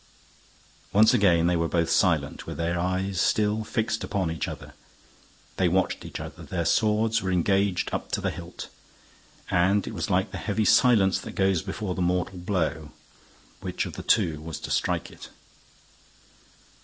[0.93, 4.73] Once again, they were both silent, with their eyes still fixed upon each other.
[5.57, 6.41] They watched each other.
[6.41, 8.67] Their swords were engaged up to the hilt.
[9.51, 12.89] And it was like the heavy silence that goes before the mortal blow.
[13.59, 15.29] Which of the two was to strike it?